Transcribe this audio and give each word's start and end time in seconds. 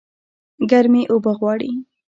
ګرمي 0.69 1.01
اوبه 1.11 1.31
غواړي 1.39 1.71